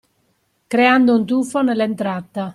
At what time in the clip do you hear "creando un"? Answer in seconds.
0.67-1.27